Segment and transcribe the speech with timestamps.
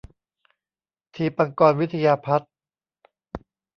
[1.13, 2.51] ทีปังกรวิทยาพัฒน์